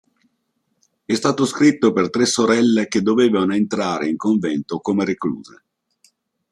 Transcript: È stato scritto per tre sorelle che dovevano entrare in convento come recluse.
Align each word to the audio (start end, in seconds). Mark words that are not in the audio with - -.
È 1.05 1.13
stato 1.13 1.45
scritto 1.45 1.91
per 1.93 2.09
tre 2.09 2.25
sorelle 2.25 2.87
che 2.87 3.03
dovevano 3.03 3.53
entrare 3.53 4.09
in 4.09 4.17
convento 4.17 4.79
come 4.79 5.05
recluse. 5.05 5.63